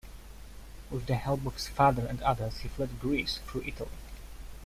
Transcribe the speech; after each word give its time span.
With 0.89 1.05
the 1.05 1.13
help 1.13 1.45
of 1.45 1.53
his 1.53 1.67
father 1.67 2.07
and 2.07 2.19
others 2.23 2.57
he 2.61 2.67
fled 2.69 2.99
Greece 2.99 3.39
through 3.45 3.65
Italy. 3.67 3.91